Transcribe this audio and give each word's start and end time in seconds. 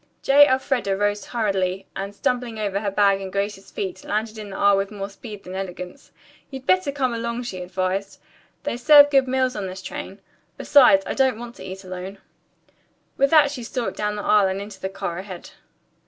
J. 0.23 0.47
Elfreda 0.47 0.97
rose 0.97 1.27
hurriedly, 1.27 1.85
and 1.95 2.15
stumbling 2.15 2.57
over 2.57 2.79
her 2.79 2.89
bag 2.89 3.21
and 3.21 3.31
Grace's 3.31 3.69
feet, 3.69 4.03
landed 4.03 4.39
in 4.39 4.49
the 4.49 4.57
aisle 4.57 4.75
with 4.77 4.89
more 4.89 5.11
speed 5.11 5.43
than 5.43 5.53
elegance. 5.53 6.09
"You'd 6.49 6.65
better 6.65 6.91
come 6.91 7.13
along," 7.13 7.43
she 7.43 7.61
advised. 7.61 8.19
"They 8.63 8.77
serve 8.77 9.11
good 9.11 9.27
meals 9.27 9.55
on 9.55 9.67
this 9.67 9.83
train. 9.83 10.19
Besides, 10.57 11.03
I 11.05 11.13
don't 11.13 11.37
want 11.37 11.53
to 11.57 11.63
eat 11.63 11.83
alone." 11.83 12.17
With 13.15 13.29
that 13.29 13.51
she 13.51 13.61
stalked 13.61 13.95
down 13.97 14.15
the 14.15 14.23
aisle 14.25 14.47
and 14.47 14.59
into 14.59 14.81
the 14.81 14.89
car 14.89 15.19
ahead. 15.19 15.51